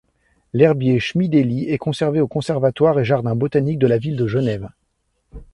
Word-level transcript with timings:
L'herbier 0.53 0.99
Schmidely 0.99 1.69
est 1.71 1.77
conservé 1.77 2.21
au 2.21 2.27
Conservatoire 2.27 2.99
et 2.99 3.05
Jardin 3.05 3.35
botaniques 3.35 3.77
de 3.77 3.85
la 3.85 3.99
ville 3.99 4.15
de 4.17 4.25
Genève. 4.25 4.67